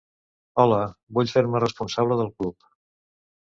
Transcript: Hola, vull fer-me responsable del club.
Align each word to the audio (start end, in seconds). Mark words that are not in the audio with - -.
Hola, 0.63 0.79
vull 1.19 1.31
fer-me 1.35 1.63
responsable 1.67 2.21
del 2.23 2.35
club. 2.41 2.61